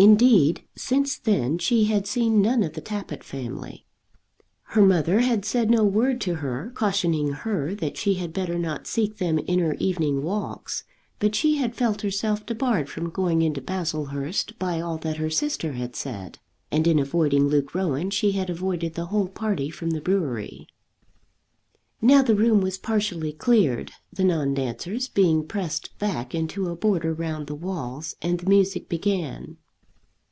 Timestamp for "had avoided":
18.30-18.94